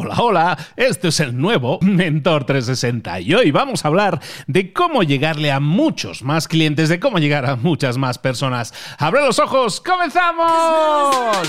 Hola, 0.00 0.14
hola, 0.18 0.58
este 0.76 1.08
es 1.08 1.18
el 1.18 1.36
nuevo 1.36 1.80
Mentor 1.82 2.44
360 2.44 3.18
y 3.18 3.34
hoy 3.34 3.50
vamos 3.50 3.84
a 3.84 3.88
hablar 3.88 4.20
de 4.46 4.72
cómo 4.72 5.02
llegarle 5.02 5.50
a 5.50 5.58
muchos 5.58 6.22
más 6.22 6.46
clientes, 6.46 6.88
de 6.88 7.00
cómo 7.00 7.18
llegar 7.18 7.44
a 7.46 7.56
muchas 7.56 7.98
más 7.98 8.16
personas. 8.16 8.72
¡Abre 8.96 9.22
los 9.22 9.40
ojos! 9.40 9.80
¡Comenzamos! 9.80 11.48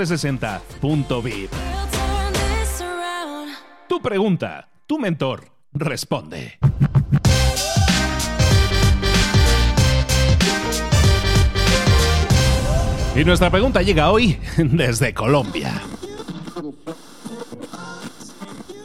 360.vip. 0.00 1.50
Tu 3.86 4.00
pregunta, 4.00 4.68
tu 4.86 4.98
mentor 4.98 5.44
responde. 5.74 6.58
Y 13.14 13.24
nuestra 13.26 13.50
pregunta 13.50 13.82
llega 13.82 14.10
hoy 14.10 14.38
desde 14.56 15.12
Colombia. 15.12 15.82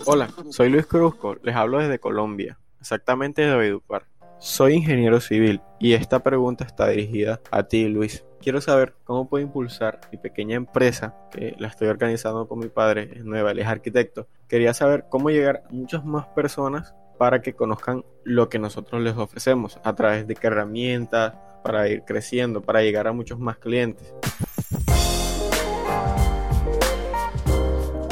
Hola, 0.06 0.30
soy 0.50 0.70
Luis 0.70 0.86
Cruzco, 0.86 1.38
les 1.44 1.56
hablo 1.56 1.80
desde 1.80 1.98
Colombia, 1.98 2.60
exactamente 2.82 3.42
de 3.42 3.56
Valledupar. 3.56 4.06
Soy 4.40 4.74
ingeniero 4.74 5.22
civil 5.22 5.62
y 5.80 5.94
esta 5.94 6.22
pregunta 6.22 6.66
está 6.66 6.90
dirigida 6.90 7.40
a 7.52 7.64
ti, 7.64 7.88
Luis. 7.88 8.26
Quiero 8.46 8.62
saber 8.62 8.94
cómo 9.06 9.28
puedo 9.28 9.44
impulsar 9.44 10.02
mi 10.12 10.20
pequeña 10.20 10.56
empresa, 10.56 11.16
que 11.32 11.56
la 11.58 11.68
estoy 11.68 11.88
organizando 11.88 12.48
con 12.48 12.60
mi 12.60 12.68
padre, 12.68 13.10
es 13.16 13.26
nueva, 13.26 13.50
él 13.50 13.58
es 13.58 13.66
arquitecto. 13.66 14.28
Quería 14.48 14.76
saber 14.76 15.06
cómo 15.10 15.32
llegar 15.32 15.64
a 15.68 15.74
muchas 15.74 16.06
más 16.06 16.28
personas 16.28 16.94
para 17.18 17.42
que 17.42 17.54
conozcan 17.54 18.06
lo 18.24 18.48
que 18.48 18.60
nosotros 18.60 19.02
les 19.02 19.18
ofrecemos, 19.18 19.80
a 19.84 19.96
través 19.96 20.28
de 20.28 20.36
qué 20.36 20.46
herramientas, 20.46 21.34
para 21.64 21.90
ir 21.90 22.04
creciendo, 22.04 22.62
para 22.62 22.84
llegar 22.84 23.08
a 23.08 23.14
muchos 23.14 23.40
más 23.40 23.58
clientes. 23.58 24.14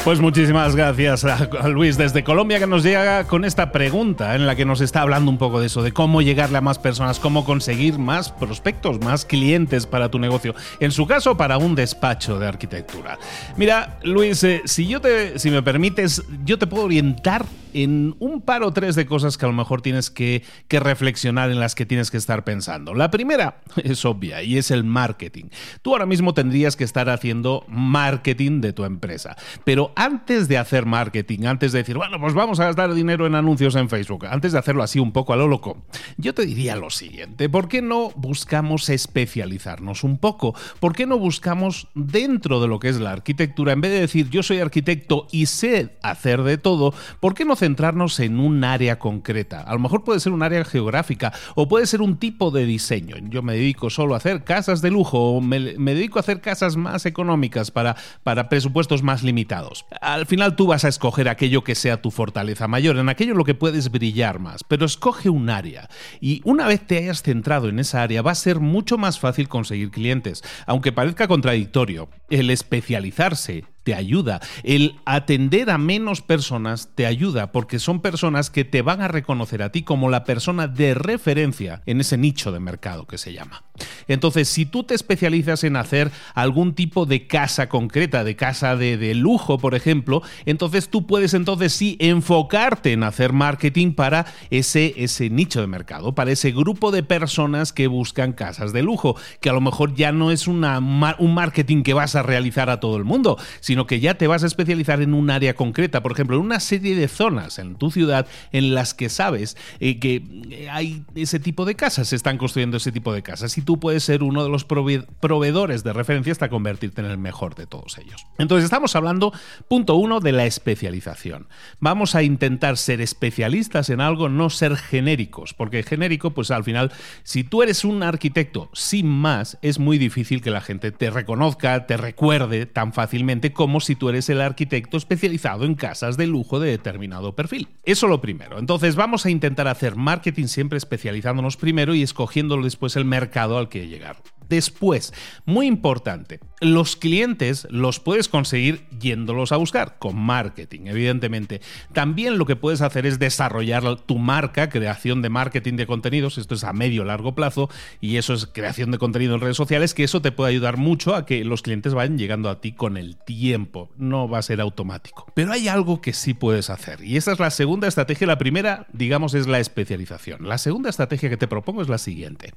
Pues 0.04 0.20
muchísimas 0.20 0.76
gracias 0.76 1.24
a 1.24 1.68
Luis 1.70 1.96
desde 1.96 2.26
Colombia 2.26 2.60
que 2.60 2.68
nos 2.68 2.84
llega 2.84 3.24
con 3.24 3.46
esta 3.46 3.72
pregunta 3.72 4.36
en 4.36 4.46
la 4.46 4.54
que 4.54 4.66
nos 4.66 4.82
está 4.82 5.02
hablando 5.02 5.32
un 5.32 5.38
poco 5.38 5.62
de 5.62 5.68
eso, 5.68 5.82
de 5.82 5.94
cómo 5.94 6.22
llegarle 6.22 6.58
a 6.58 6.62
más 6.62 6.78
personas, 6.78 7.22
cómo 7.22 7.46
conseguir 7.46 7.98
más 7.98 8.30
prospectos, 8.30 9.00
más 9.00 9.24
clientes 9.24 9.88
para 9.88 10.12
tu 10.12 10.20
negocio. 10.20 10.56
En 10.82 10.92
su 10.92 11.08
caso, 11.08 11.38
para 11.38 11.58
un 11.58 11.74
despacho 11.74 12.38
de 12.38 12.48
arquitectura. 12.48 13.18
Mira, 13.56 13.98
Luis, 14.04 14.44
eh, 14.44 14.62
si 14.66 14.88
yo 14.88 15.00
te, 15.00 15.40
si 15.40 15.50
me 15.50 15.64
permites, 15.64 16.22
yo 16.44 16.60
te 16.60 16.68
puedo 16.68 16.84
orientar 16.84 17.46
en 17.74 18.16
un 18.20 18.42
par 18.42 18.64
o 18.64 18.74
tres 18.74 18.96
de 18.96 19.06
cosas 19.06 19.38
que 19.38 19.46
a 19.46 19.48
lo 19.48 19.54
mejor 19.54 19.82
tienes 19.82 20.10
que, 20.10 20.44
reflexionar, 20.70 21.52
en 21.52 21.60
las 21.60 21.76
que 21.76 21.86
tienes 21.86 22.12
que 22.12 22.18
estar 22.18 22.44
pensando. 22.44 22.94
La 22.94 23.12
primera 23.12 23.62
es 23.84 24.06
obvia 24.06 24.44
y 24.44 24.58
es 24.58 24.72
el 24.72 24.84
marketing. 24.84 25.46
Tú 25.82 25.92
ahora 25.92 26.06
mismo 26.06 26.34
tendrías 26.34 26.76
que 26.76 26.84
estar 26.84 27.10
haciendo 27.10 27.66
marketing 27.68 28.62
de 28.62 28.74
tu 28.74 28.86
empresa. 28.86 29.36
Pero 29.64 29.92
antes 29.96 30.48
de 30.48 30.58
hacer 30.58 30.86
marketing, 30.86 31.46
antes 31.46 31.72
de 31.72 31.80
decir, 31.80 31.98
bueno, 31.98 32.20
pues 32.20 32.34
vamos 32.34 32.60
a 32.60 32.66
gastar 32.66 32.94
dinero 32.94 33.26
en 33.28 33.36
anuncios 33.36 33.76
en 33.76 33.90
Facebook, 33.90 34.26
antes 34.26 34.52
de 34.52 34.60
hacerlo 34.60 34.84
así 34.84 35.00
un 35.00 35.12
poco 35.12 35.34
a 35.34 35.38
lo 35.38 35.48
loco, 35.48 35.84
yo 36.18 36.34
te 36.34 36.46
diría 36.46 36.76
lo 36.76 36.90
siguiente, 36.90 37.50
¿por 37.50 37.68
qué 37.68 37.82
no 37.82 38.12
buscamos 38.16 38.90
especializarnos 38.90 40.04
un 40.04 40.18
poco? 40.18 40.56
¿Por 40.80 40.96
qué 40.96 41.06
no 41.06 41.18
buscamos 41.18 41.88
dentro 41.94 42.62
de 42.62 42.68
lo 42.68 42.80
que 42.80 42.90
es 42.90 43.00
la 43.00 43.12
arquitectura, 43.12 43.74
en 43.74 43.82
vez 43.82 43.92
de 43.92 44.00
decir 44.02 44.30
yo 44.30 44.44
soy 44.44 44.60
arquitecto 44.60 45.28
y 45.32 45.46
sé 45.48 45.98
hacer 46.02 46.44
de 46.44 46.58
todo, 46.58 46.94
¿por 47.20 47.34
qué 47.34 47.46
no 47.46 47.56
centrarnos 47.64 48.20
en 48.20 48.42
un 48.42 48.66
área 48.66 49.00
concreta. 49.00 49.62
A 49.62 49.72
lo 49.72 49.80
mejor 49.80 50.04
puede 50.04 50.20
ser 50.20 50.34
un 50.34 50.44
área 50.44 50.66
geográfica 50.66 51.32
o 51.56 51.70
puede 51.70 51.88
ser 51.88 52.02
un 52.02 52.18
tipo 52.18 52.52
de 52.52 52.66
diseño. 52.66 53.16
Yo 53.30 53.42
me 53.42 53.54
dedico 53.54 53.90
solo 53.90 54.16
a 54.16 54.18
hacer 54.18 54.44
casas 54.44 54.82
de 54.82 54.92
lujo 54.92 55.18
o 55.18 55.40
me, 55.40 55.62
dedico 55.62 56.20
a 56.20 56.24
hacer 56.24 56.42
casas 56.42 56.76
más 56.76 57.06
económicas 57.06 57.72
para, 57.72 57.96
para 58.24 58.50
presupuestos 58.50 59.02
más 59.02 59.24
limitados. 59.24 59.86
Al 60.02 60.26
final 60.26 60.58
tú 60.58 60.68
vas 60.68 60.84
a 60.84 60.90
escoger 60.90 61.30
aquello 61.30 61.64
que 61.64 61.74
sea 61.74 62.02
tu 62.02 62.12
fortaleza 62.12 62.68
mayor, 62.68 62.98
en 62.98 63.08
aquello 63.08 63.32
en 63.32 63.38
lo 63.38 63.46
que 63.46 63.56
puedes 63.56 63.90
brillar 63.90 64.40
más, 64.40 64.66
pero 64.66 64.86
escoge 64.86 65.30
un 65.30 65.50
área 65.50 65.88
y 66.20 66.42
una 66.44 66.68
vez 66.68 66.86
te 66.86 66.98
hayas 66.98 67.24
centrado 67.24 67.70
en 67.70 67.80
esa 67.80 68.04
área 68.04 68.22
va 68.22 68.32
a 68.32 68.36
ser 68.36 68.60
mucho 68.60 68.98
más 68.98 69.20
fácil 69.20 69.48
conseguir 69.48 69.90
clientes. 69.90 70.44
Aunque 70.66 70.92
parezca 70.92 71.30
contradictorio, 71.30 72.10
el 72.30 72.50
especializarse 72.50 73.64
te 73.84 73.94
ayuda. 73.94 74.40
El 74.64 74.96
atender 75.06 75.70
a 75.70 75.78
menos 75.78 76.22
personas 76.22 76.90
te 76.96 77.06
ayuda 77.06 77.52
porque 77.52 77.80
son 77.80 78.02
personas 78.02 78.50
que 78.50 78.66
te 78.66 78.82
van 78.82 79.02
a 79.02 79.08
reconocer 79.08 79.62
a 79.62 79.72
ti 79.72 79.84
como 79.84 80.10
la 80.10 80.24
persona 80.24 80.68
de 80.68 80.94
referencia 80.94 81.82
en 81.86 82.02
ese 82.02 82.18
nicho 82.18 82.52
de 82.52 82.60
mercado 82.60 83.06
que 83.06 83.18
se 83.18 83.34
llama. 83.34 83.64
Entonces, 84.08 84.48
si 84.50 84.66
tú 84.66 84.84
te 84.84 84.94
especializas 84.94 85.64
en 85.64 85.76
hacer 85.76 86.12
algún 86.36 86.74
tipo 86.74 87.06
de 87.06 87.28
casa 87.28 87.70
concreta, 87.70 88.24
de 88.24 88.36
casa 88.36 88.76
de, 88.76 89.14
lujo, 89.16 89.58
por 89.58 89.76
ejemplo, 89.76 90.22
entonces 90.46 90.90
tú 90.90 91.06
puedes 91.06 91.34
entonces 91.34 91.74
sí 91.74 91.98
enfocarte 92.00 92.94
en 92.94 93.04
hacer 93.04 93.34
marketing 93.34 93.94
para 93.94 94.26
ese, 94.50 94.94
ese 94.98 95.30
nicho 95.30 95.62
de 95.62 95.68
mercado, 95.68 96.16
para 96.16 96.32
ese 96.32 96.52
grupo 96.52 96.92
de 96.92 97.04
personas 97.04 97.74
que 97.74 97.88
buscan 97.88 98.34
casas 98.34 98.74
de 98.74 98.84
lujo, 98.84 99.16
que 99.40 99.50
a 99.50 99.54
lo 99.54 99.62
mejor 99.62 99.96
ya 99.96 100.12
no 100.12 100.32
es 100.32 100.48
una, 100.48 100.80
un 100.80 101.34
marketing 101.34 101.84
que 101.84 101.94
vas 101.94 102.16
a 102.16 102.24
realizar 102.24 102.70
a 102.70 102.80
todo 102.80 102.98
el 102.98 103.04
mundo, 103.04 103.38
que 103.88 104.00
ya 104.00 104.14
te 104.16 104.28
vas 104.28 104.44
a 104.44 104.48
especializar 104.48 105.02
en 105.02 105.14
un 105.14 105.30
área 105.30 105.56
concreta, 105.56 106.02
por 106.02 106.12
ejemplo, 106.12 106.38
en 106.38 106.44
una 106.44 106.60
serie 106.60 106.96
de 106.96 107.08
zonas 107.08 107.60
en 107.60 107.76
tu 107.76 107.92
ciudad 107.92 108.28
en 108.52 108.74
las 108.74 108.94
que 108.94 109.10
sabes 109.10 109.58
eh, 109.80 110.00
que 110.00 110.24
eh, 110.50 110.70
hay 110.70 111.04
ese 111.16 111.40
tipo 111.40 111.66
de 111.66 111.76
casas, 111.76 112.10
se 112.10 112.16
están 112.16 112.38
construyendo 112.38 112.78
ese 112.78 112.92
tipo 112.92 113.14
de 113.14 113.24
casas 113.24 113.58
y 113.58 113.62
tú 113.62 113.80
puedes 113.80 114.04
ser 114.04 114.24
uno 114.24 114.44
de 114.44 114.50
los 114.50 114.66
proveedores 114.66 115.84
de 115.84 115.94
referencia 115.94 116.32
hasta 116.32 116.50
convertirte 116.50 117.02
en 117.02 117.08
el 117.08 117.18
mejor 117.18 117.56
de 117.56 117.66
todos 117.66 117.98
ellos. 117.98 118.26
Entonces 118.38 118.66
estamos 118.66 118.96
hablando, 118.96 119.34
punto 119.68 119.96
uno, 119.96 120.20
de 120.20 120.32
la 120.32 120.46
especialización. 120.46 121.48
Vamos 121.80 122.16
a 122.16 122.24
intentar 122.24 122.78
ser 122.78 123.02
especialistas 123.02 123.90
en 123.90 124.02
algo, 124.02 124.30
no 124.30 124.50
ser 124.50 124.78
genéricos, 124.78 125.54
porque 125.54 125.84
genérico, 125.84 126.32
pues 126.32 126.52
al 126.52 126.64
final, 126.64 126.92
si 127.24 127.44
tú 127.44 127.64
eres 127.64 127.84
un 127.84 128.04
arquitecto 128.04 128.70
sin 128.74 129.08
más, 129.08 129.58
es 129.62 129.80
muy 129.80 129.98
difícil 129.98 130.42
que 130.42 130.52
la 130.52 130.62
gente 130.62 130.92
te 130.92 131.10
reconozca, 131.10 131.86
te 131.86 131.98
recuerde 131.98 132.66
tan 132.66 132.94
fácilmente 132.94 133.54
si 133.86 133.96
tú 133.96 134.10
eres 134.10 134.30
el 134.30 134.42
arquitecto 134.42 134.98
especializado 134.98 135.66
en 135.66 135.76
casas 135.76 136.18
de 136.18 136.28
lujo 136.28 136.60
de 136.60 136.70
determinado 136.70 137.36
perfil. 137.36 137.68
Eso 137.84 138.08
lo 138.08 138.22
primero. 138.22 138.60
Entonces 138.60 138.96
vamos 138.96 139.26
a 139.26 139.30
intentar 139.30 139.68
hacer 139.68 139.96
marketing 139.96 140.48
siempre 140.48 140.78
especializándonos 140.78 141.58
primero 141.58 141.96
y 141.96 142.04
escogiendo 142.04 142.62
después 142.62 142.96
el 142.96 143.06
mercado 143.06 143.58
al 143.58 143.70
que 143.70 143.88
llegar. 143.88 144.18
Después, 144.54 145.16
muy 145.46 145.66
importante, 145.66 146.40
los 146.62 146.96
clientes 146.96 147.66
los 147.72 148.00
puedes 148.00 148.30
conseguir 148.30 148.86
yéndolos 149.00 149.52
a 149.52 149.58
buscar 149.58 149.98
con 149.98 150.16
marketing, 150.16 150.82
evidentemente. 150.86 151.60
También 151.92 152.38
lo 152.38 152.46
que 152.46 152.56
puedes 152.56 152.82
hacer 152.82 153.08
es 153.08 153.18
desarrollar 153.18 153.96
tu 154.02 154.20
marca, 154.20 154.70
creación 154.70 155.24
de 155.24 155.30
marketing 155.30 155.74
de 155.76 155.88
contenidos, 155.88 156.38
esto 156.38 156.54
es 156.54 156.64
a 156.64 156.72
medio 156.72 157.04
largo 157.04 157.34
plazo 157.34 157.68
y 158.00 158.18
eso 158.18 158.36
es 158.36 158.46
creación 158.46 158.92
de 158.92 159.00
contenido 159.00 159.34
en 159.34 159.42
redes 159.42 159.58
sociales, 159.58 159.96
que 159.96 160.04
eso 160.04 160.22
te 160.22 160.32
puede 160.32 160.52
ayudar 160.52 160.78
mucho 160.78 161.16
a 161.16 161.26
que 161.26 161.44
los 161.44 161.64
clientes 161.64 161.96
vayan 161.96 162.20
llegando 162.20 162.48
a 162.48 162.62
ti 162.62 162.74
con 162.74 162.96
el 162.98 163.18
tiempo, 163.18 163.90
no 163.98 164.30
va 164.30 164.38
a 164.38 164.44
ser 164.44 164.62
automático. 164.62 165.26
Pero 165.34 165.52
hay 165.52 165.68
algo 165.68 166.00
que 166.00 166.14
sí 166.14 166.36
puedes 166.36 166.70
hacer 166.70 167.04
y 167.04 167.18
esa 167.18 167.32
es 167.32 167.40
la 167.40 167.50
segunda 167.50 167.88
estrategia, 167.88 168.28
la 168.28 168.38
primera, 168.38 168.86
digamos, 168.94 169.34
es 169.34 169.48
la 169.48 169.60
especialización. 169.60 170.48
La 170.48 170.60
segunda 170.60 170.92
estrategia 170.92 171.32
que 171.32 171.38
te 171.38 171.48
propongo 171.48 171.82
es 171.82 171.90
la 171.90 171.98
siguiente. 171.98 172.54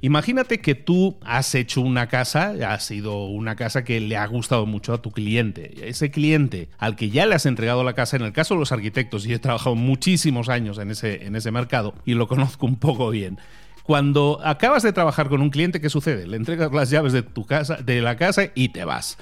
Imagínate 0.00 0.60
que 0.60 0.76
tú 0.76 1.18
has 1.24 1.54
hecho 1.56 1.80
una 1.80 2.06
casa, 2.06 2.54
ha 2.68 2.78
sido 2.78 3.24
una 3.24 3.56
casa 3.56 3.82
que 3.82 4.00
le 4.00 4.16
ha 4.16 4.26
gustado 4.26 4.64
mucho 4.64 4.92
a 4.92 5.02
tu 5.02 5.10
cliente. 5.10 5.88
Ese 5.88 6.10
cliente 6.10 6.68
al 6.78 6.94
que 6.94 7.10
ya 7.10 7.26
le 7.26 7.34
has 7.34 7.46
entregado 7.46 7.82
la 7.82 7.94
casa, 7.94 8.16
en 8.16 8.22
el 8.22 8.32
caso 8.32 8.54
de 8.54 8.60
los 8.60 8.70
arquitectos, 8.70 9.26
y 9.26 9.32
he 9.32 9.38
trabajado 9.40 9.74
muchísimos 9.74 10.48
años 10.48 10.78
en 10.78 10.92
ese, 10.92 11.26
en 11.26 11.34
ese 11.34 11.50
mercado 11.50 11.94
y 12.04 12.14
lo 12.14 12.28
conozco 12.28 12.66
un 12.66 12.76
poco 12.76 13.10
bien. 13.10 13.38
Cuando 13.82 14.40
acabas 14.44 14.82
de 14.82 14.92
trabajar 14.92 15.28
con 15.28 15.40
un 15.40 15.50
cliente, 15.50 15.80
¿qué 15.80 15.88
sucede? 15.88 16.26
Le 16.26 16.36
entregas 16.36 16.72
las 16.72 16.90
llaves 16.90 17.12
de 17.12 17.22
tu 17.22 17.44
casa, 17.44 17.76
de 17.76 18.00
la 18.00 18.16
casa 18.16 18.42
y 18.54 18.68
te 18.68 18.84
vas. 18.84 19.18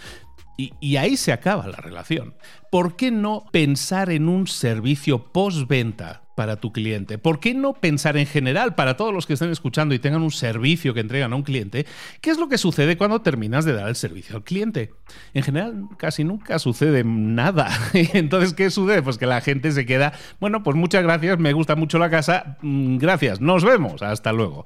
Y, 0.58 0.72
y, 0.80 0.96
ahí 0.96 1.16
se 1.16 1.32
acaba 1.32 1.66
la 1.66 1.76
relación. 1.76 2.34
¿Por 2.70 2.96
qué 2.96 3.10
no 3.10 3.44
pensar 3.52 4.10
en 4.10 4.28
un 4.28 4.46
servicio 4.46 5.30
postventa 5.30 6.25
para 6.36 6.60
tu 6.60 6.70
cliente? 6.70 7.18
¿Por 7.18 7.40
qué 7.40 7.54
no 7.54 7.72
pensar 7.72 8.16
en 8.16 8.26
general 8.26 8.76
para 8.76 8.96
todos 8.96 9.12
los 9.12 9.26
que 9.26 9.32
estén 9.32 9.50
escuchando 9.50 9.94
y 9.94 9.98
tengan 9.98 10.22
un 10.22 10.30
servicio 10.30 10.94
que 10.94 11.00
entregan 11.00 11.32
a 11.32 11.36
un 11.36 11.42
cliente? 11.42 11.86
¿Qué 12.20 12.30
es 12.30 12.38
lo 12.38 12.48
que 12.48 12.58
sucede 12.58 12.96
cuando 12.96 13.22
terminas 13.22 13.64
de 13.64 13.72
dar 13.72 13.88
el 13.88 13.96
servicio 13.96 14.36
al 14.36 14.44
cliente? 14.44 14.92
En 15.34 15.42
general, 15.42 15.88
casi 15.96 16.22
nunca 16.22 16.60
sucede 16.60 17.02
nada. 17.02 17.68
Entonces, 17.92 18.54
¿qué 18.54 18.70
sucede? 18.70 19.02
Pues 19.02 19.18
que 19.18 19.26
la 19.26 19.40
gente 19.40 19.72
se 19.72 19.84
queda, 19.86 20.12
bueno, 20.38 20.62
pues 20.62 20.76
muchas 20.76 21.02
gracias, 21.02 21.40
me 21.40 21.52
gusta 21.52 21.74
mucho 21.74 21.98
la 21.98 22.10
casa, 22.10 22.58
mm, 22.62 22.98
gracias, 22.98 23.40
nos 23.40 23.64
vemos, 23.64 24.02
hasta 24.02 24.32
luego. 24.32 24.64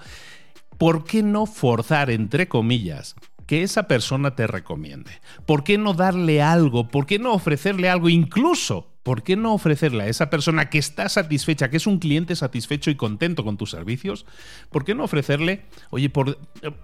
¿Por 0.76 1.04
qué 1.04 1.22
no 1.22 1.46
forzar, 1.46 2.10
entre 2.10 2.48
comillas, 2.48 3.14
que 3.46 3.62
esa 3.62 3.84
persona 3.84 4.34
te 4.34 4.46
recomiende? 4.46 5.12
¿Por 5.46 5.62
qué 5.62 5.78
no 5.78 5.94
darle 5.94 6.42
algo? 6.42 6.88
¿Por 6.88 7.06
qué 7.06 7.18
no 7.18 7.32
ofrecerle 7.32 7.88
algo 7.88 8.08
incluso 8.08 8.90
¿por 9.02 9.22
qué 9.22 9.36
no 9.36 9.54
ofrecerle 9.54 10.04
a 10.04 10.08
esa 10.08 10.30
persona 10.30 10.68
que 10.68 10.78
está 10.78 11.08
satisfecha, 11.08 11.70
que 11.70 11.78
es 11.78 11.86
un 11.86 11.98
cliente 11.98 12.36
satisfecho 12.36 12.90
y 12.90 12.96
contento 12.96 13.44
con 13.44 13.56
tus 13.56 13.70
servicios, 13.70 14.26
¿por 14.70 14.84
qué 14.84 14.94
no 14.94 15.04
ofrecerle, 15.04 15.62
oye, 15.90 16.10
por, 16.10 16.38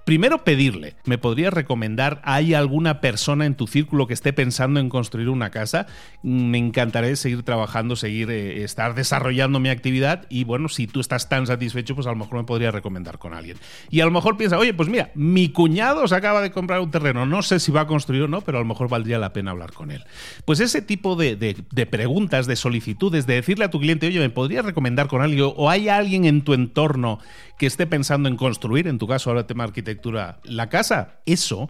primero 0.04 0.42
pedirle, 0.44 0.96
¿me 1.04 1.18
podrías 1.18 1.52
recomendar, 1.52 2.20
hay 2.24 2.54
alguna 2.54 3.00
persona 3.00 3.44
en 3.44 3.54
tu 3.54 3.66
círculo 3.66 4.06
que 4.06 4.14
esté 4.14 4.32
pensando 4.32 4.80
en 4.80 4.88
construir 4.88 5.28
una 5.28 5.50
casa? 5.50 5.86
Me 6.22 6.58
encantaría 6.58 7.14
seguir 7.16 7.42
trabajando, 7.42 7.96
seguir, 7.96 8.30
eh, 8.30 8.64
estar 8.64 8.94
desarrollando 8.94 9.60
mi 9.60 9.68
actividad 9.68 10.26
y 10.30 10.44
bueno, 10.44 10.68
si 10.68 10.86
tú 10.86 11.00
estás 11.00 11.28
tan 11.28 11.46
satisfecho, 11.46 11.94
pues 11.94 12.06
a 12.06 12.10
lo 12.10 12.16
mejor 12.16 12.38
me 12.38 12.44
podría 12.44 12.70
recomendar 12.70 13.18
con 13.18 13.34
alguien. 13.34 13.58
Y 13.90 14.00
a 14.00 14.06
lo 14.06 14.10
mejor 14.10 14.36
piensa, 14.38 14.58
oye, 14.58 14.72
pues 14.72 14.88
mira, 14.88 15.10
mi 15.14 15.50
cuñado 15.50 16.08
se 16.08 16.14
acaba 16.14 16.40
de 16.40 16.50
comprar 16.50 16.80
un 16.80 16.90
terreno, 16.90 17.26
no 17.26 17.42
sé 17.42 17.60
si 17.60 17.72
va 17.72 17.82
a 17.82 17.86
construir 17.86 18.22
o 18.22 18.28
no, 18.28 18.40
pero 18.40 18.58
a 18.58 18.60
lo 18.62 18.66
mejor 18.66 18.88
valdría 18.88 19.18
la 19.18 19.32
pena 19.32 19.50
hablar 19.50 19.72
con 19.72 19.90
él. 19.90 20.04
Pues 20.44 20.60
ese 20.60 20.80
tipo 20.80 21.14
de, 21.16 21.36
de, 21.36 21.56
de 21.70 21.86
preguntas 21.86 22.05
preguntas, 22.06 22.46
de 22.46 22.54
solicitudes, 22.54 23.26
de 23.26 23.34
decirle 23.34 23.64
a 23.64 23.70
tu 23.70 23.80
cliente, 23.80 24.06
oye, 24.06 24.20
¿me 24.20 24.30
podrías 24.30 24.64
recomendar 24.64 25.08
con 25.08 25.22
alguien? 25.22 25.50
¿O 25.56 25.68
hay 25.68 25.88
alguien 25.88 26.24
en 26.24 26.42
tu 26.42 26.54
entorno 26.54 27.18
que 27.58 27.66
esté 27.66 27.84
pensando 27.84 28.28
en 28.28 28.36
construir, 28.36 28.86
en 28.86 28.98
tu 28.98 29.08
caso 29.08 29.28
ahora 29.28 29.48
tema 29.48 29.64
arquitectura, 29.64 30.38
la 30.44 30.68
casa? 30.68 31.18
Eso 31.26 31.68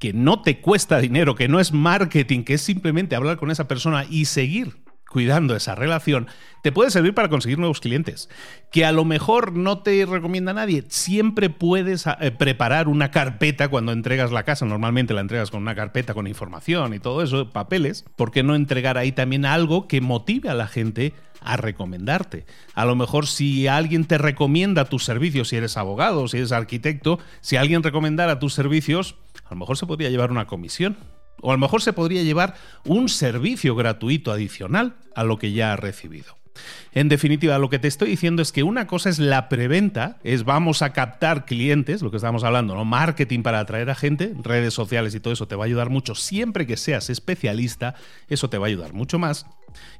que 0.00 0.12
no 0.12 0.42
te 0.42 0.60
cuesta 0.60 0.98
dinero, 0.98 1.36
que 1.36 1.46
no 1.46 1.60
es 1.60 1.72
marketing, 1.72 2.42
que 2.42 2.54
es 2.54 2.62
simplemente 2.62 3.14
hablar 3.14 3.36
con 3.36 3.52
esa 3.52 3.68
persona 3.68 4.06
y 4.10 4.24
seguir 4.24 4.74
cuidando 5.08 5.56
esa 5.56 5.74
relación, 5.74 6.26
te 6.62 6.72
puede 6.72 6.90
servir 6.90 7.14
para 7.14 7.28
conseguir 7.28 7.58
nuevos 7.58 7.80
clientes. 7.80 8.28
Que 8.70 8.84
a 8.84 8.92
lo 8.92 9.04
mejor 9.04 9.52
no 9.52 9.78
te 9.78 10.04
recomienda 10.04 10.52
nadie, 10.52 10.84
siempre 10.88 11.48
puedes 11.48 12.06
eh, 12.06 12.30
preparar 12.32 12.88
una 12.88 13.10
carpeta 13.10 13.68
cuando 13.68 13.92
entregas 13.92 14.32
la 14.32 14.42
casa. 14.42 14.66
Normalmente 14.66 15.14
la 15.14 15.20
entregas 15.20 15.50
con 15.50 15.62
una 15.62 15.74
carpeta 15.74 16.14
con 16.14 16.26
información 16.26 16.94
y 16.94 16.98
todo 16.98 17.22
eso, 17.22 17.50
papeles. 17.50 18.04
¿Por 18.16 18.30
qué 18.30 18.42
no 18.42 18.54
entregar 18.54 18.98
ahí 18.98 19.12
también 19.12 19.46
algo 19.46 19.88
que 19.88 20.00
motive 20.00 20.48
a 20.48 20.54
la 20.54 20.66
gente 20.66 21.14
a 21.40 21.56
recomendarte. 21.56 22.44
A 22.74 22.84
lo 22.84 22.96
mejor 22.96 23.26
si 23.26 23.68
alguien 23.68 24.04
te 24.04 24.18
recomienda 24.18 24.86
tus 24.86 25.04
servicios, 25.04 25.48
si 25.48 25.56
eres 25.56 25.76
abogado, 25.76 26.26
si 26.26 26.38
eres 26.38 26.50
arquitecto, 26.50 27.20
si 27.40 27.56
alguien 27.56 27.82
recomendara 27.82 28.40
tus 28.40 28.52
servicios, 28.52 29.14
a 29.44 29.50
lo 29.50 29.60
mejor 29.60 29.76
se 29.76 29.86
podría 29.86 30.10
llevar 30.10 30.32
una 30.32 30.46
comisión. 30.46 30.96
O 31.40 31.50
a 31.50 31.54
lo 31.54 31.58
mejor 31.58 31.82
se 31.82 31.92
podría 31.92 32.22
llevar 32.22 32.54
un 32.84 33.08
servicio 33.08 33.74
gratuito 33.74 34.32
adicional 34.32 34.94
a 35.14 35.24
lo 35.24 35.38
que 35.38 35.52
ya 35.52 35.72
ha 35.72 35.76
recibido. 35.76 36.36
En 36.92 37.08
definitiva, 37.08 37.58
lo 37.58 37.68
que 37.68 37.78
te 37.78 37.88
estoy 37.88 38.10
diciendo 38.10 38.42
es 38.42 38.52
que 38.52 38.62
una 38.62 38.86
cosa 38.86 39.10
es 39.10 39.18
la 39.18 39.48
preventa, 39.48 40.18
es 40.24 40.44
vamos 40.44 40.82
a 40.82 40.92
captar 40.92 41.44
clientes, 41.44 42.02
lo 42.02 42.10
que 42.10 42.16
estamos 42.16 42.44
hablando, 42.44 42.74
¿no? 42.74 42.84
Marketing 42.84 43.42
para 43.42 43.60
atraer 43.60 43.90
a 43.90 43.94
gente, 43.94 44.34
redes 44.42 44.74
sociales 44.74 45.14
y 45.14 45.20
todo 45.20 45.34
eso 45.34 45.48
te 45.48 45.56
va 45.56 45.64
a 45.64 45.66
ayudar 45.66 45.90
mucho. 45.90 46.14
Siempre 46.14 46.66
que 46.66 46.76
seas 46.76 47.10
especialista, 47.10 47.94
eso 48.28 48.48
te 48.48 48.58
va 48.58 48.66
a 48.66 48.68
ayudar 48.68 48.92
mucho 48.92 49.18
más. 49.18 49.46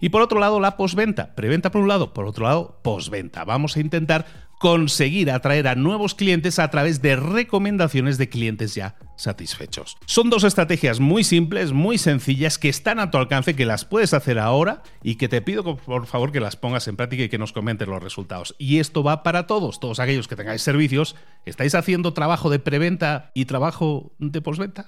Y 0.00 0.08
por 0.08 0.22
otro 0.22 0.40
lado, 0.40 0.58
la 0.58 0.76
posventa. 0.76 1.34
Preventa 1.34 1.70
por 1.70 1.82
un 1.82 1.88
lado, 1.88 2.14
por 2.14 2.26
otro 2.26 2.46
lado, 2.46 2.80
posventa. 2.82 3.44
Vamos 3.44 3.76
a 3.76 3.80
intentar 3.80 4.26
conseguir 4.58 5.30
atraer 5.30 5.68
a 5.68 5.74
nuevos 5.74 6.14
clientes 6.14 6.58
a 6.58 6.70
través 6.70 7.02
de 7.02 7.16
recomendaciones 7.16 8.16
de 8.16 8.30
clientes 8.30 8.74
ya 8.74 8.96
satisfechos. 9.16 9.96
Son 10.06 10.30
dos 10.30 10.44
estrategias 10.44 11.00
muy 11.00 11.24
simples, 11.24 11.72
muy 11.72 11.98
sencillas, 11.98 12.58
que 12.58 12.68
están 12.68 13.00
a 13.00 13.10
tu 13.10 13.18
alcance, 13.18 13.56
que 13.56 13.66
las 13.66 13.84
puedes 13.84 14.14
hacer 14.14 14.38
ahora 14.38 14.82
y 15.02 15.16
que 15.16 15.28
te 15.28 15.42
pido 15.42 15.76
por 15.76 16.06
favor 16.06 16.32
que 16.32 16.40
las 16.40 16.56
pongas 16.56 16.86
en 16.88 16.96
práctica 16.96 17.24
y 17.24 17.28
que 17.28 17.38
nos 17.38 17.52
comentes 17.52 17.88
los 17.88 18.02
resultados. 18.02 18.54
Y 18.58 18.78
esto 18.78 19.02
va 19.02 19.22
para 19.22 19.46
todos, 19.46 19.80
todos 19.80 20.00
aquellos 20.00 20.28
que 20.28 20.36
tengáis 20.36 20.62
servicios, 20.62 21.16
¿estáis 21.44 21.74
haciendo 21.74 22.12
trabajo 22.12 22.50
de 22.50 22.58
preventa 22.58 23.30
y 23.34 23.46
trabajo 23.46 24.12
de 24.18 24.40
posventa? 24.40 24.86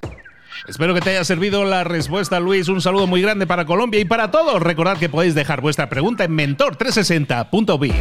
Espero 0.67 0.95
que 0.95 1.01
te 1.01 1.11
haya 1.11 1.25
servido 1.25 1.65
la 1.65 1.85
respuesta, 1.85 2.41
Luis. 2.41 2.69
Un 2.69 2.81
saludo 2.81 3.07
muy 3.07 3.23
grande 3.23 3.47
para 3.47 3.65
Colombia 3.65 4.01
y 4.01 4.05
para 4.05 4.31
todos. 4.31 4.61
Recordad 4.61 4.99
que 4.99 5.09
podéis 5.09 5.35
dejar 5.35 5.61
vuestra 5.61 5.89
pregunta 5.89 6.25
en 6.25 6.37
mentor360.bi. 6.37 7.93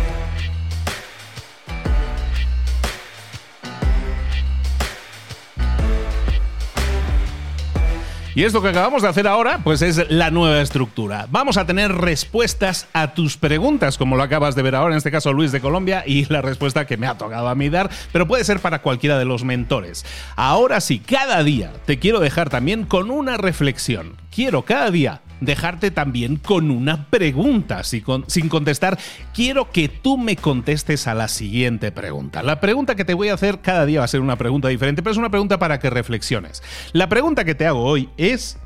Y 8.38 8.44
esto 8.44 8.62
que 8.62 8.68
acabamos 8.68 9.02
de 9.02 9.08
hacer 9.08 9.28
ahora, 9.28 9.62
pues 9.64 9.82
es 9.82 10.12
la 10.12 10.30
nueva 10.30 10.62
estructura. 10.62 11.26
Vamos 11.32 11.58
a 11.58 11.66
tener 11.66 11.92
respuestas 11.92 12.88
a 12.94 13.16
tus 13.16 13.36
preguntas, 13.36 13.98
como 13.98 14.16
lo 14.16 14.22
acabas 14.22 14.54
de 14.54 14.62
ver 14.62 14.76
ahora, 14.76 14.94
en 14.94 15.00
este 15.00 15.10
caso 15.10 15.34
Luis 15.34 15.52
de 15.52 15.60
Colombia, 15.60 16.04
y 16.06 16.26
la 16.32 16.44
respuesta 16.44 16.86
que 16.86 16.98
me 16.98 17.08
ha 17.08 17.18
tocado 17.18 17.48
a 17.48 17.56
mí 17.56 17.70
dar, 17.70 17.90
pero 18.12 18.28
puede 18.28 18.44
ser 18.44 18.60
para 18.60 18.84
cualquiera 18.84 19.18
de 19.18 19.26
los 19.26 19.44
mentores. 19.44 20.06
Ahora 20.36 20.82
sí, 20.82 21.00
cada 21.00 21.42
día 21.42 21.74
te 21.88 21.98
quiero 21.98 22.20
dejar 22.20 22.52
también 22.52 22.86
con 22.86 23.10
una 23.10 23.38
reflexión. 23.38 24.14
Quiero 24.30 24.62
cada 24.62 24.92
día 24.92 25.22
dejarte 25.42 25.92
también 25.92 26.38
con 26.38 26.72
una 26.72 27.06
pregunta 27.10 27.84
sin 27.84 28.50
contestar. 28.50 28.98
Quiero 29.34 29.72
que 29.72 29.90
tú 29.90 30.18
me 30.18 30.36
contestes 30.36 31.08
a 31.08 31.14
la 31.14 31.28
siguiente 31.28 31.92
pregunta. 31.92 32.44
La 32.44 32.60
pregunta 32.60 32.96
que 32.96 33.06
te 33.06 33.14
voy 33.14 33.30
a 33.30 33.34
hacer 33.34 33.62
cada 33.62 33.86
día 33.86 34.00
va 34.00 34.06
a 34.06 34.10
ser 34.10 34.22
una 34.22 34.38
pregunta 34.38 34.68
diferente, 34.68 35.02
pero 35.02 35.12
es 35.12 35.18
una 35.18 35.32
pregunta 35.32 35.60
para 35.60 35.80
que 35.80 35.90
reflexiones. 35.90 36.64
La 36.94 37.10
pregunta 37.10 37.46
que 37.46 37.56
te 37.56 37.66
hago 37.66 37.84
hoy 37.84 38.10
es, 38.18 38.58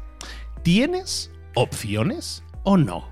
¿tienes 0.64 1.32
opciones 1.54 2.44
o 2.64 2.78
no? 2.78 3.10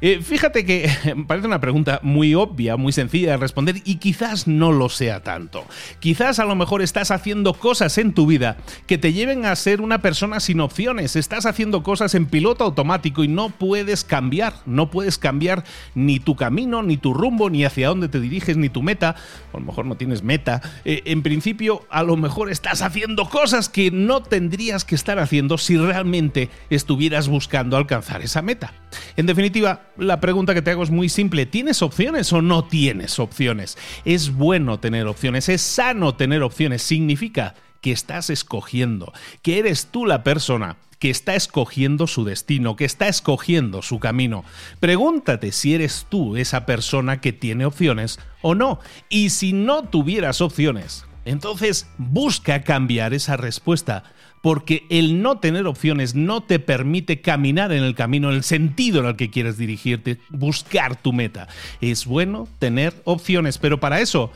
Eh, 0.00 0.20
fíjate 0.22 0.64
que 0.64 0.90
parece 1.26 1.46
una 1.46 1.60
pregunta 1.60 2.00
muy 2.02 2.34
obvia, 2.34 2.76
muy 2.76 2.92
sencilla 2.92 3.32
de 3.32 3.36
responder 3.38 3.76
y 3.84 3.96
quizás 3.96 4.46
no 4.46 4.72
lo 4.72 4.88
sea 4.88 5.22
tanto. 5.22 5.64
Quizás 6.00 6.38
a 6.38 6.44
lo 6.44 6.54
mejor 6.54 6.82
estás 6.82 7.10
haciendo 7.10 7.54
cosas 7.54 7.98
en 7.98 8.12
tu 8.12 8.26
vida 8.26 8.56
que 8.86 8.98
te 8.98 9.12
lleven 9.12 9.46
a 9.46 9.56
ser 9.56 9.80
una 9.80 10.02
persona 10.02 10.40
sin 10.40 10.60
opciones. 10.60 11.16
Estás 11.16 11.46
haciendo 11.46 11.82
cosas 11.82 12.14
en 12.14 12.26
piloto 12.26 12.64
automático 12.64 13.24
y 13.24 13.28
no 13.28 13.50
puedes 13.50 14.04
cambiar. 14.04 14.54
No 14.66 14.90
puedes 14.90 15.18
cambiar 15.18 15.64
ni 15.94 16.20
tu 16.20 16.36
camino, 16.36 16.82
ni 16.82 16.96
tu 16.96 17.14
rumbo, 17.14 17.50
ni 17.50 17.64
hacia 17.64 17.88
dónde 17.88 18.08
te 18.08 18.20
diriges, 18.20 18.56
ni 18.56 18.68
tu 18.68 18.82
meta. 18.82 19.16
a 19.52 19.58
lo 19.58 19.64
mejor 19.64 19.86
no 19.86 19.96
tienes 19.96 20.22
meta. 20.22 20.60
Eh, 20.84 21.02
en 21.06 21.22
principio, 21.22 21.86
a 21.90 22.02
lo 22.02 22.16
mejor 22.16 22.50
estás 22.50 22.82
haciendo 22.82 23.28
cosas 23.28 23.68
que 23.68 23.90
no 23.90 24.22
tendrías 24.22 24.84
que 24.84 24.94
estar 24.94 25.18
haciendo 25.18 25.58
si 25.58 25.76
realmente 25.76 26.50
estuvieras 26.70 27.28
buscando 27.28 27.76
alcanzar 27.76 28.22
esa 28.22 28.42
meta. 28.42 28.72
En 29.16 29.26
definitiva, 29.26 29.55
la 29.60 30.20
pregunta 30.20 30.54
que 30.54 30.62
te 30.62 30.70
hago 30.70 30.82
es 30.82 30.90
muy 30.90 31.08
simple. 31.08 31.46
¿Tienes 31.46 31.82
opciones 31.82 32.32
o 32.32 32.42
no 32.42 32.64
tienes 32.64 33.18
opciones? 33.18 33.76
Es 34.04 34.32
bueno 34.32 34.78
tener 34.80 35.06
opciones, 35.06 35.48
es 35.48 35.62
sano 35.62 36.14
tener 36.14 36.42
opciones. 36.42 36.82
Significa 36.82 37.54
que 37.80 37.92
estás 37.92 38.30
escogiendo, 38.30 39.12
que 39.42 39.58
eres 39.58 39.86
tú 39.86 40.06
la 40.06 40.24
persona 40.24 40.76
que 40.98 41.10
está 41.10 41.34
escogiendo 41.34 42.06
su 42.06 42.24
destino, 42.24 42.76
que 42.76 42.84
está 42.84 43.08
escogiendo 43.08 43.82
su 43.82 43.98
camino. 43.98 44.44
Pregúntate 44.80 45.52
si 45.52 45.74
eres 45.74 46.06
tú 46.08 46.36
esa 46.36 46.66
persona 46.66 47.20
que 47.20 47.32
tiene 47.32 47.66
opciones 47.66 48.18
o 48.42 48.54
no. 48.54 48.80
Y 49.08 49.30
si 49.30 49.52
no 49.52 49.84
tuvieras 49.84 50.40
opciones, 50.40 51.04
entonces 51.24 51.88
busca 51.98 52.62
cambiar 52.62 53.12
esa 53.12 53.36
respuesta 53.36 54.04
porque 54.46 54.86
el 54.90 55.22
no 55.22 55.40
tener 55.40 55.66
opciones 55.66 56.14
no 56.14 56.40
te 56.40 56.60
permite 56.60 57.20
caminar 57.20 57.72
en 57.72 57.82
el 57.82 57.96
camino, 57.96 58.30
en 58.30 58.36
el 58.36 58.44
sentido 58.44 59.00
en 59.00 59.06
el 59.06 59.16
que 59.16 59.28
quieres 59.28 59.58
dirigirte, 59.58 60.20
buscar 60.28 60.94
tu 60.94 61.12
meta. 61.12 61.48
Es 61.80 62.06
bueno 62.06 62.46
tener 62.60 62.94
opciones, 63.02 63.58
pero 63.58 63.80
para 63.80 63.98
eso 64.00 64.30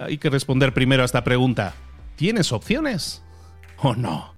hay 0.00 0.18
que 0.18 0.30
responder 0.30 0.72
primero 0.72 1.02
a 1.02 1.06
esta 1.06 1.24
pregunta. 1.24 1.74
¿Tienes 2.14 2.52
opciones 2.52 3.20
o 3.78 3.96
no? 3.96 4.37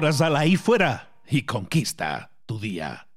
Ahora 0.00 0.14
sal 0.14 0.34
ahí 0.34 0.56
fuera 0.56 1.10
y 1.28 1.42
conquista 1.42 2.32
tu 2.46 2.58
día. 2.58 3.09